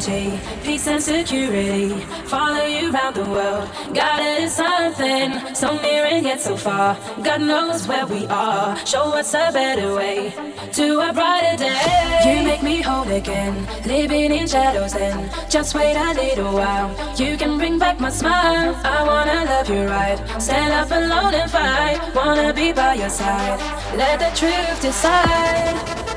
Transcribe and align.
peace 0.00 0.86
and 0.86 1.02
security. 1.02 1.90
Follow 2.24 2.64
you 2.64 2.90
round 2.90 3.16
the 3.16 3.24
world. 3.24 3.68
God 3.92 4.20
is 4.40 4.54
something, 4.54 5.54
so 5.54 5.76
near 5.82 6.04
and 6.06 6.24
yet 6.24 6.40
so 6.40 6.56
far. 6.56 6.96
God 7.22 7.42
knows 7.42 7.86
where 7.86 8.06
we 8.06 8.26
are. 8.26 8.76
Show 8.86 9.14
us 9.14 9.34
a 9.34 9.50
better 9.52 9.94
way 9.94 10.32
to 10.72 11.00
a 11.00 11.12
brighter 11.12 11.56
day. 11.58 12.22
You 12.24 12.44
make 12.44 12.62
me 12.62 12.80
whole 12.80 13.08
again, 13.10 13.66
living 13.86 14.32
in 14.32 14.46
shadows. 14.48 14.94
And 14.94 15.30
just 15.50 15.74
wait 15.74 15.96
a 15.96 16.14
little 16.14 16.54
while. 16.54 16.90
You 17.16 17.36
can 17.36 17.58
bring 17.58 17.78
back 17.78 18.00
my 18.00 18.10
smile. 18.10 18.74
I 18.82 19.02
wanna 19.04 19.44
love 19.44 19.68
you 19.68 19.86
right. 19.86 20.18
Stand 20.40 20.72
up 20.72 20.90
alone 20.90 21.34
and 21.34 21.50
fight. 21.50 22.14
Wanna 22.14 22.54
be 22.54 22.72
by 22.72 22.94
your 22.94 23.10
side. 23.10 23.60
Let 23.96 24.18
the 24.18 24.30
truth 24.34 24.80
decide. 24.80 26.09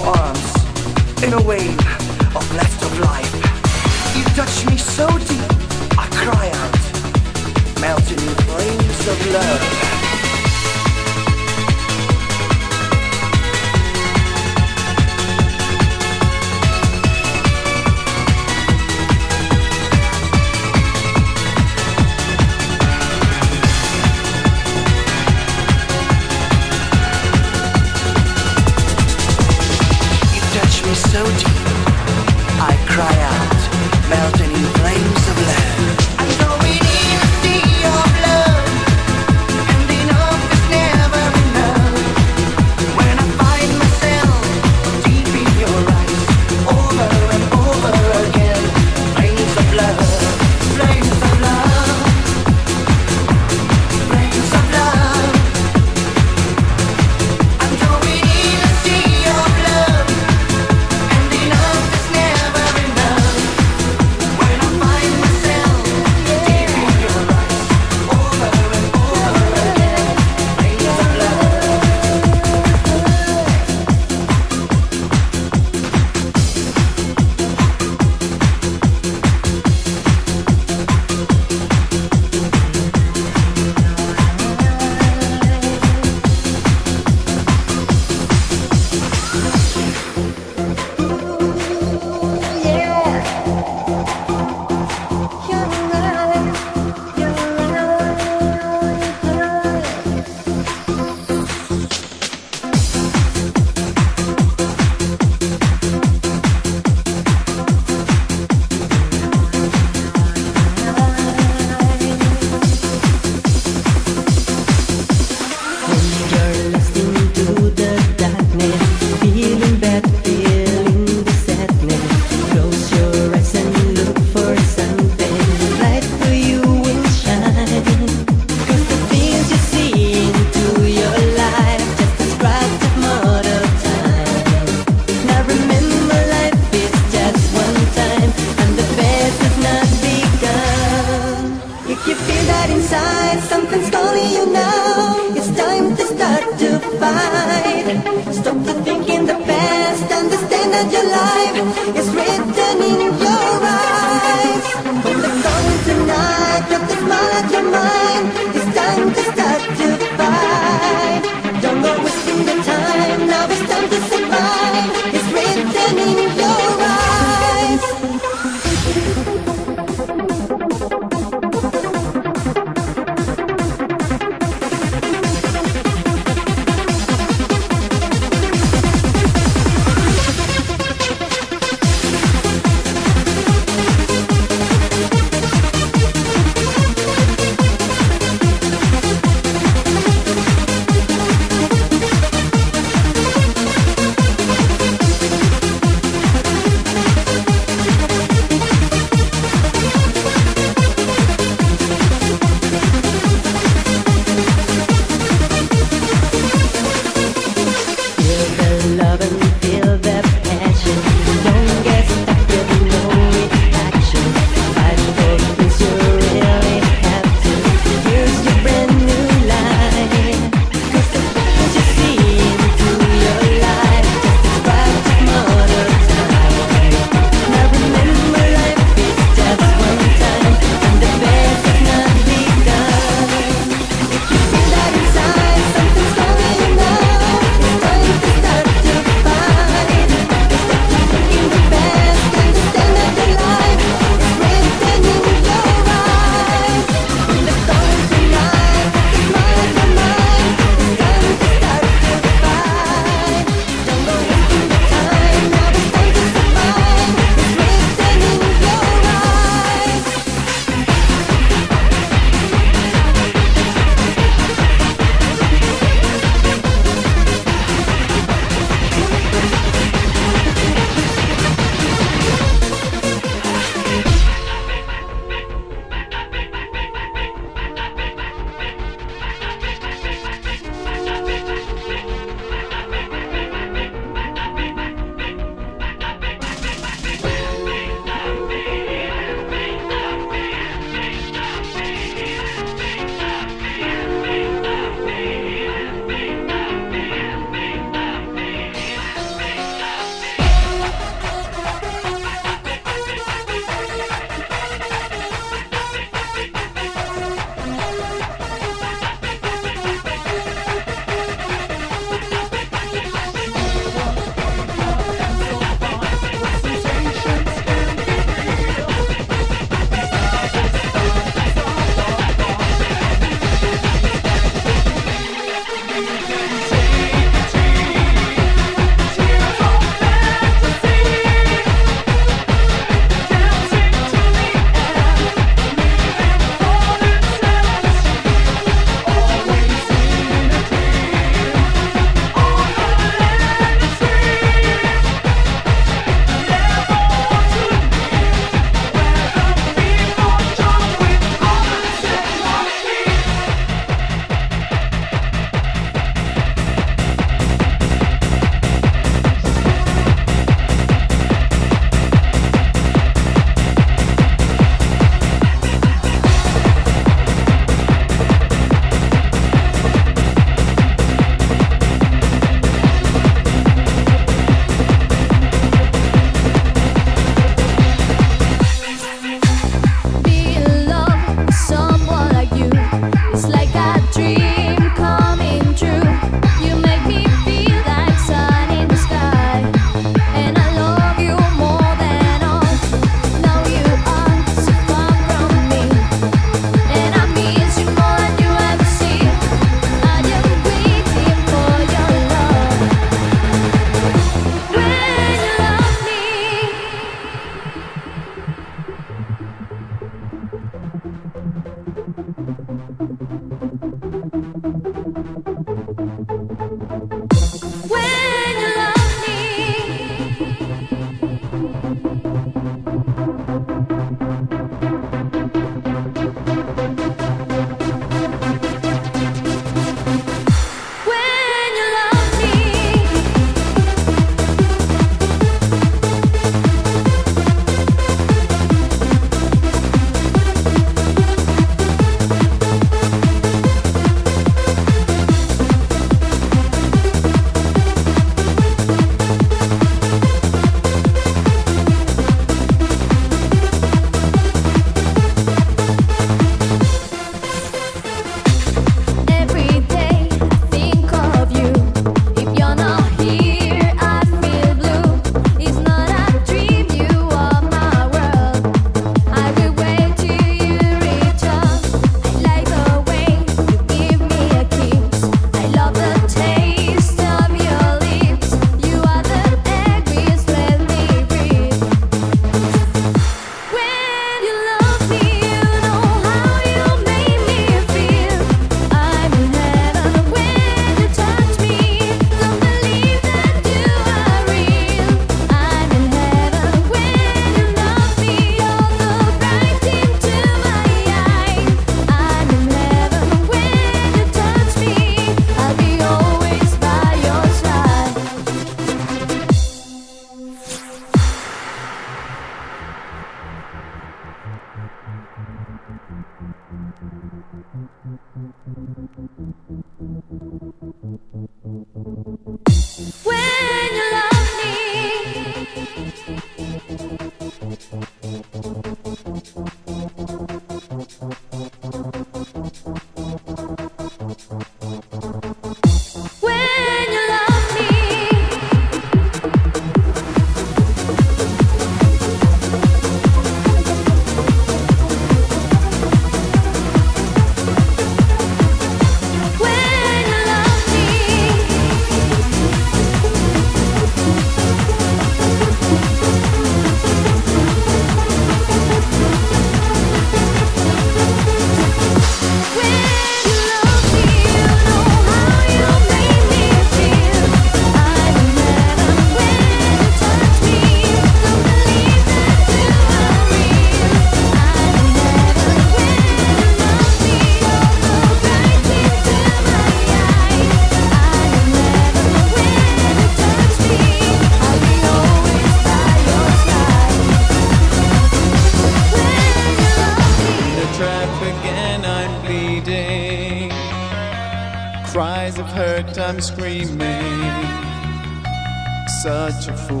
a 599.70 599.76
fool. 599.76 600.00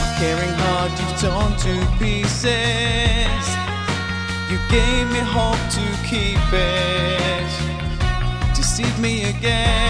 My 0.00 0.08
caring 0.18 0.54
heart 0.62 0.92
you've 0.98 1.16
torn 1.20 1.52
to 1.64 1.74
pieces. 1.98 3.44
You 4.50 4.58
gave 4.70 5.06
me 5.14 5.20
hope 5.36 5.62
to 5.76 5.84
keep 6.08 6.46
it. 6.52 7.50
Deceive 8.54 8.98
me 9.00 9.24
again. 9.24 9.85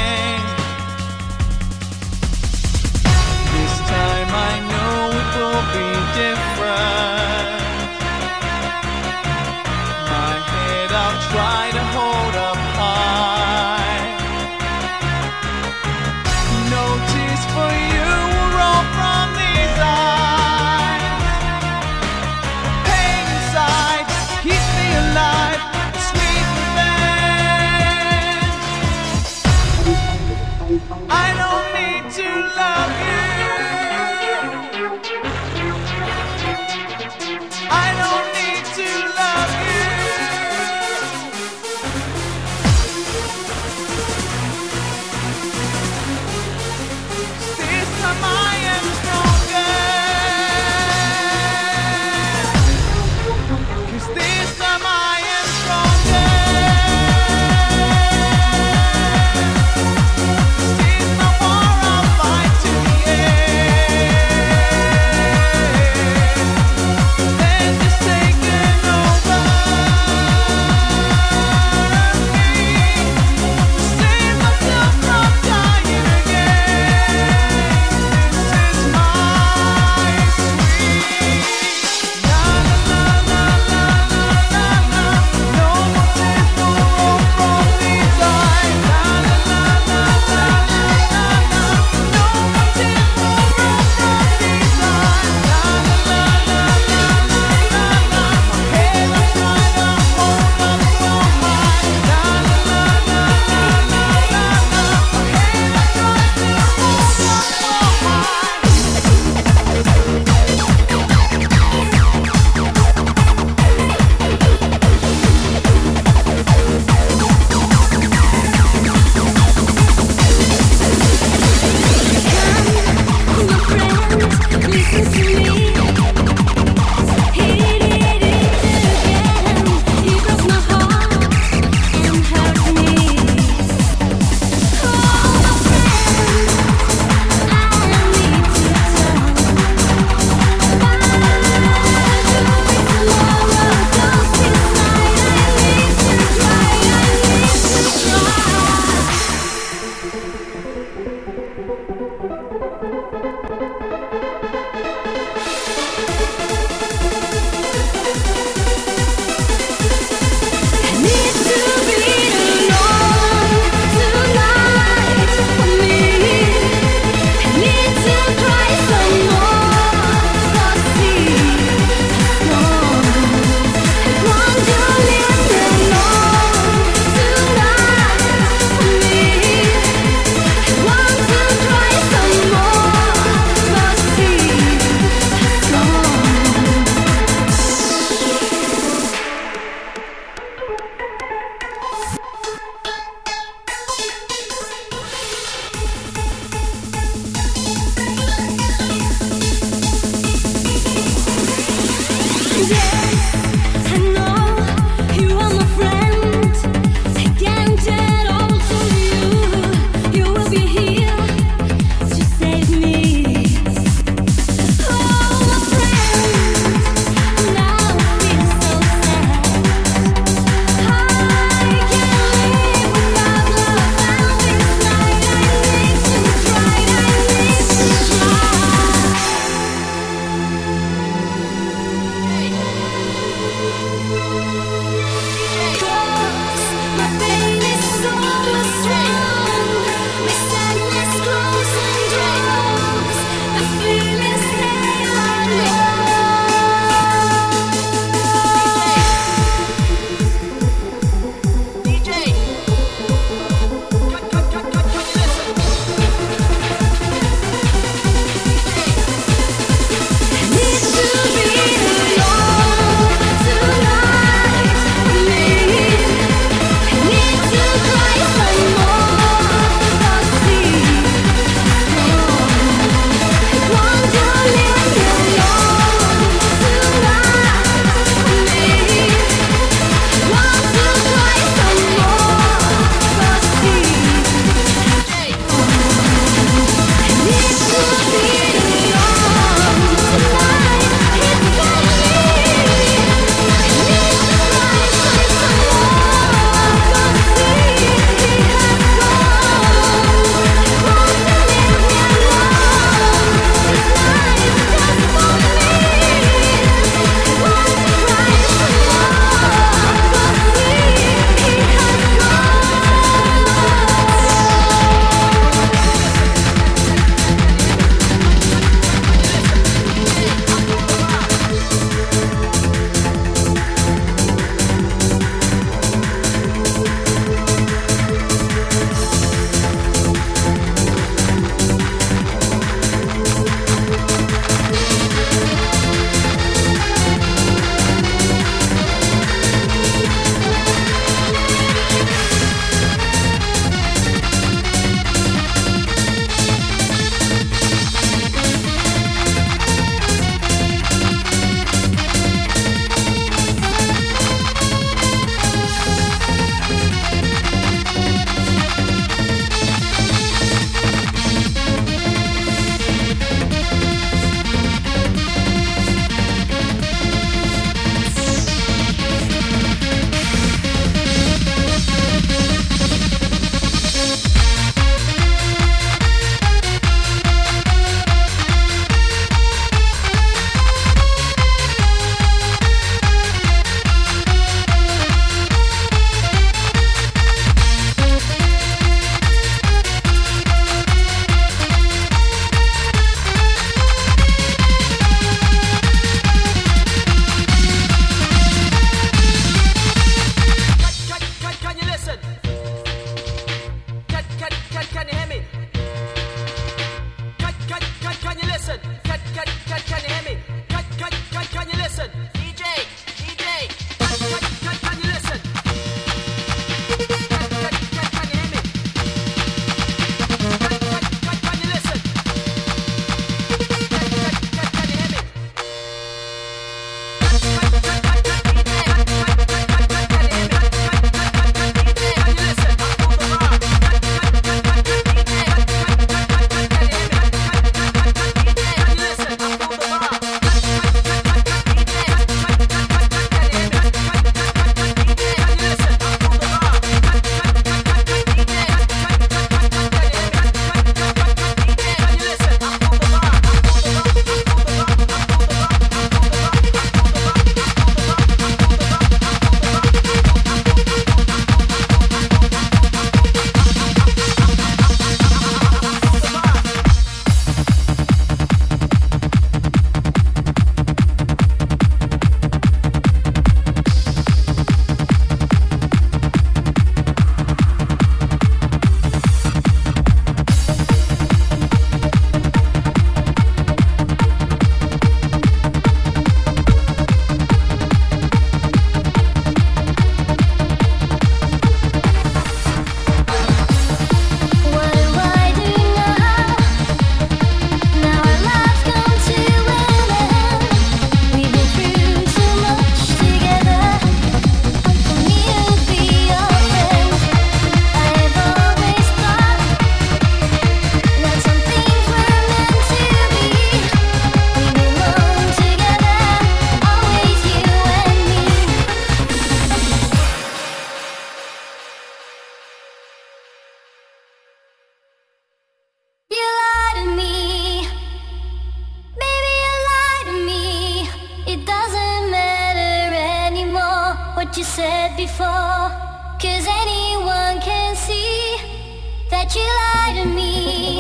That 539.57 540.14
you 540.14 540.22
lie 540.22 540.22
to 540.22 540.28
me. 540.34 540.95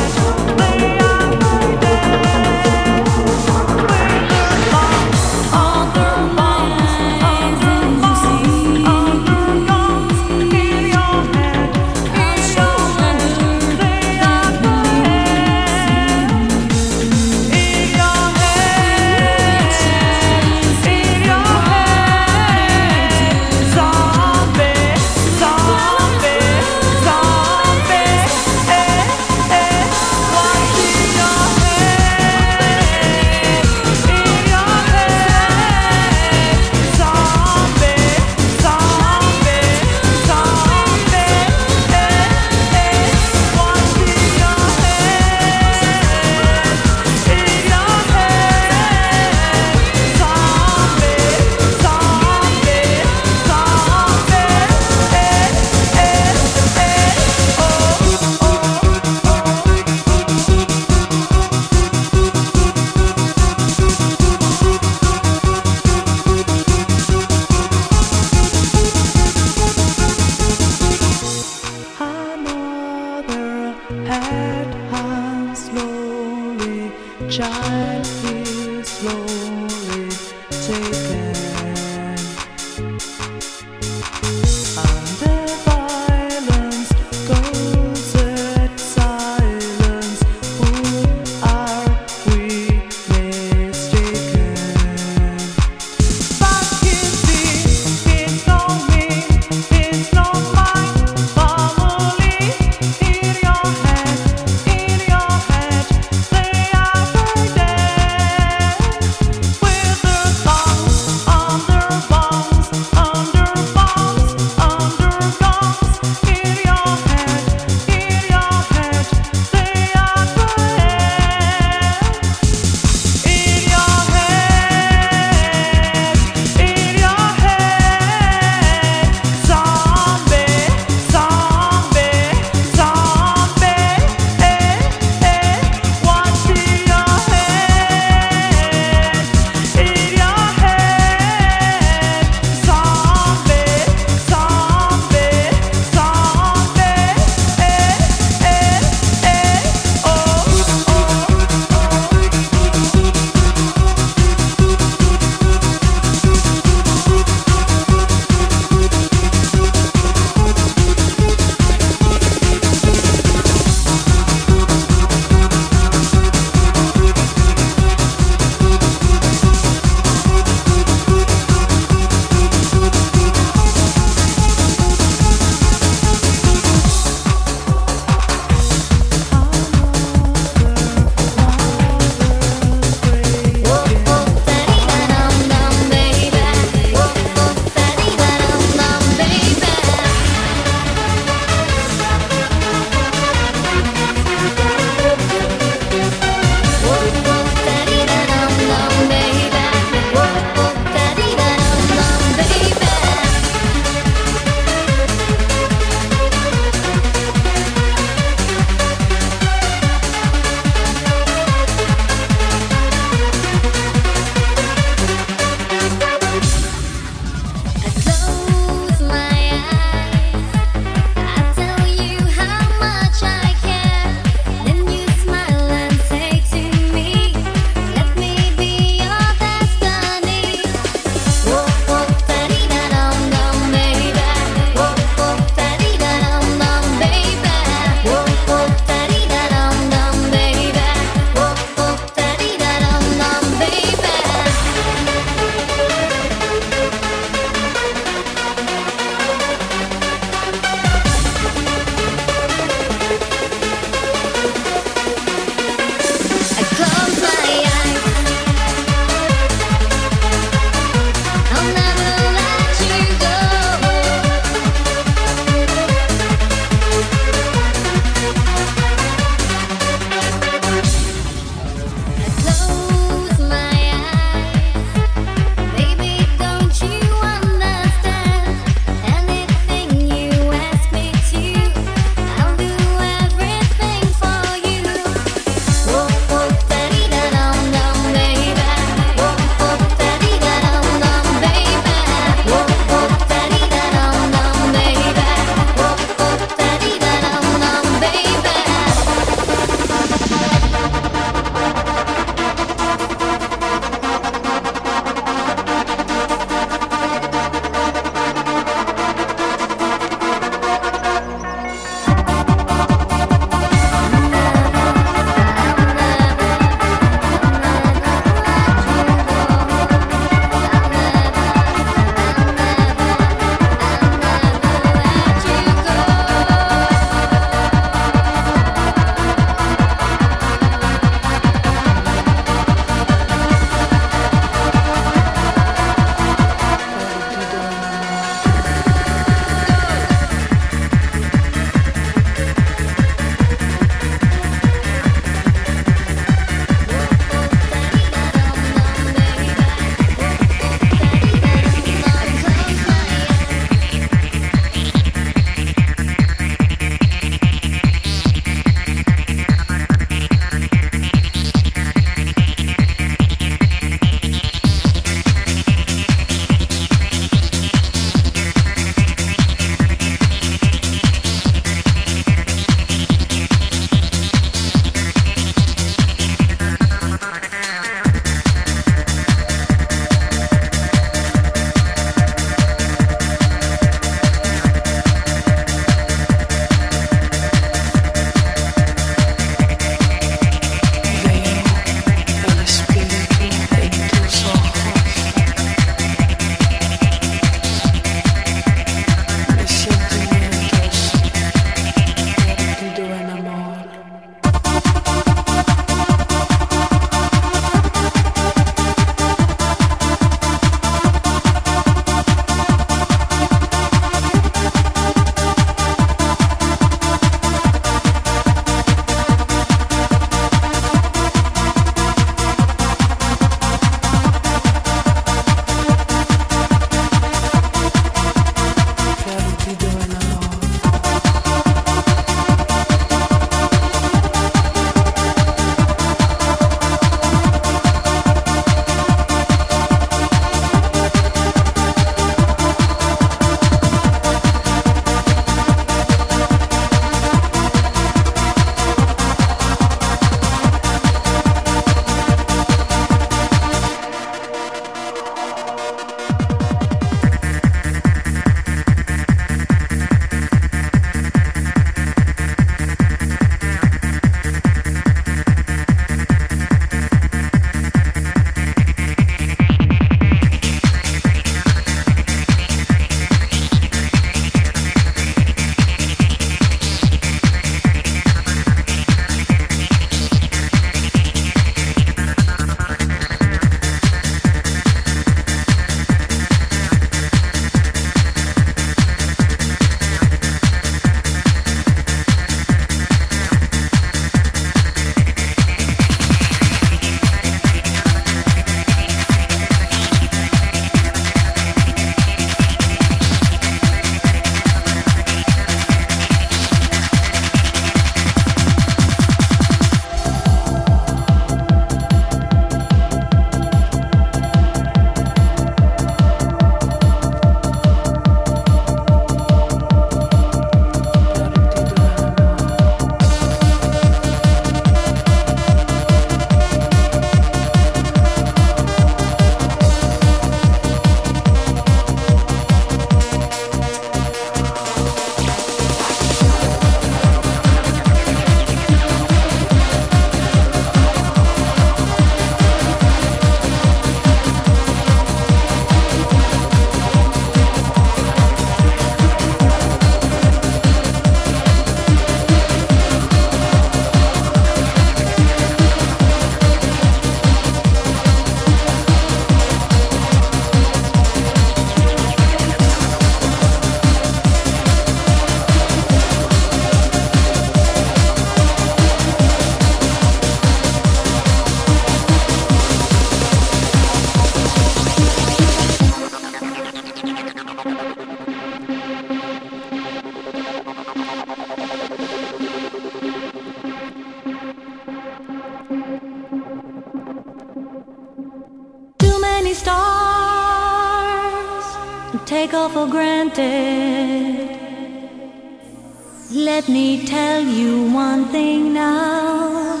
Let 596.80 596.88
me 596.88 597.26
tell 597.26 597.60
you 597.60 598.10
one 598.10 598.46
thing 598.46 598.94
now. 598.94 600.00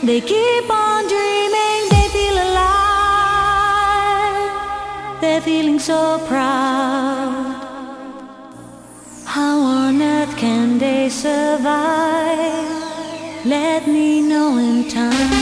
They 0.00 0.20
keep 0.20 0.70
on 0.70 1.08
dreaming, 1.08 1.88
they 1.90 2.06
feel 2.12 2.34
alive. 2.48 2.70
They're 5.20 5.40
feeling 5.40 5.80
so 5.80 6.20
proud. 6.28 7.56
How 9.24 9.58
on 9.58 10.00
earth 10.00 10.36
can 10.36 10.78
they 10.78 11.08
survive? 11.08 12.64
Let 13.44 13.88
me 13.88 14.22
know 14.22 14.56
in 14.58 14.88
time. 14.88 15.39